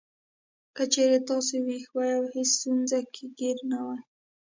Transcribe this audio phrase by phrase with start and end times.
[0.75, 3.99] که چېرې تاسو وېښ وئ او هېڅ ستونزو کې ګېر نه وئ.